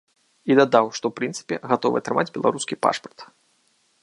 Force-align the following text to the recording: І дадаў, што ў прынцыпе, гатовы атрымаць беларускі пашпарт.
І 0.51 0.55
дадаў, 0.59 0.85
што 0.99 1.05
ў 1.11 1.19
прынцыпе, 1.19 1.55
гатовы 1.73 1.95
атрымаць 2.01 2.33
беларускі 2.39 2.81
пашпарт. 2.87 3.19